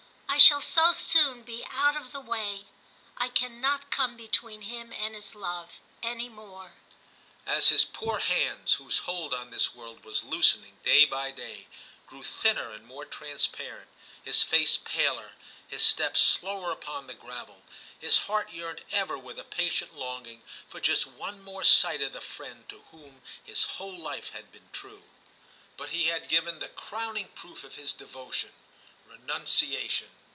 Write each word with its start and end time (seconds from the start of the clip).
I 0.33 0.37
shall 0.37 0.61
so 0.61 0.91
soon 0.93 1.43
be 1.43 1.63
out 1.69 1.95
of 1.97 2.13
the 2.13 2.21
way; 2.21 2.65
I 3.17 3.27
cannot 3.27 3.91
come 3.91 4.15
between 4.17 4.61
him 4.63 4.91
and 4.93 5.13
his 5.13 5.35
love 5.35 5.69
any 6.01 6.29
more/ 6.29 6.73
As 7.45 7.67
his 7.67 7.83
poor 7.85 8.19
hands, 8.19 8.75
whose 8.75 8.99
hold 8.99 9.33
on 9.35 9.51
this 9.51 9.75
world 9.75 10.03
was 10.05 10.23
loosening 10.23 10.79
day 10.85 11.05
by 11.05 11.31
day, 11.31 11.67
grew 12.07 12.23
thinner 12.23 12.71
and 12.71 12.85
more 12.85 13.05
transparent, 13.05 13.89
his 14.23 14.41
face 14.41 14.77
paler, 14.77 15.33
his 15.67 15.83
step 15.83 16.17
slower 16.17 16.71
upon 16.71 17.05
the 17.05 17.13
gravel, 17.13 17.61
his 17.99 18.17
heart 18.19 18.51
yearned 18.51 18.83
ever 18.89 19.17
with 19.19 19.37
a 19.37 19.43
patient 19.43 19.93
longing 19.93 20.41
for 20.69 20.79
just 20.79 21.05
one 21.05 21.43
more 21.43 21.65
sight 21.65 22.01
of 22.01 22.13
the 22.13 22.21
friend 22.21 22.67
to 22.69 22.83
whom 22.89 23.21
his 23.43 23.63
whole 23.63 23.97
life 23.97 24.29
had 24.29 24.51
been 24.51 24.69
true. 24.71 25.03
But 25.77 25.89
he 25.89 26.05
had 26.05 26.29
given 26.29 26.55
300 26.55 26.61
TIM 26.61 26.61
CHAP. 26.61 26.69
the 26.69 26.81
crowning 26.81 27.27
proof 27.35 27.63
of 27.63 27.75
his 27.75 27.93
devotion— 27.93 28.51
renun 29.11 29.43
ciation. 29.43 30.07